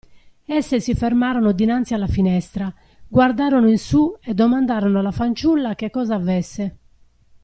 Esse 0.49 0.79
si 0.79 0.95
fermarono 0.95 1.51
dinanzi 1.51 1.93
alla 1.93 2.07
finestra, 2.07 2.73
guardarono 3.07 3.69
in 3.69 3.77
su 3.77 4.17
e 4.19 4.33
domandarono 4.33 4.97
alla 4.97 5.11
fanciulla 5.11 5.75
che 5.75 5.91
cosa 5.91 6.15
avesse. 6.15 6.77